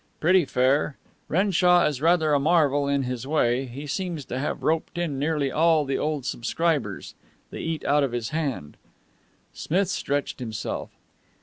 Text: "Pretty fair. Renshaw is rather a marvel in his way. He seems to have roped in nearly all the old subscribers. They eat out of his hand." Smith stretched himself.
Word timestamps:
"Pretty 0.19 0.45
fair. 0.45 0.97
Renshaw 1.27 1.85
is 1.85 2.01
rather 2.01 2.33
a 2.33 2.39
marvel 2.39 2.87
in 2.87 3.03
his 3.03 3.27
way. 3.27 3.65
He 3.67 3.85
seems 3.85 4.25
to 4.25 4.39
have 4.39 4.63
roped 4.63 4.97
in 4.97 5.19
nearly 5.19 5.51
all 5.51 5.85
the 5.85 5.99
old 5.99 6.25
subscribers. 6.25 7.13
They 7.51 7.59
eat 7.59 7.85
out 7.85 8.03
of 8.03 8.11
his 8.11 8.29
hand." 8.29 8.77
Smith 9.53 9.89
stretched 9.89 10.39
himself. 10.39 10.89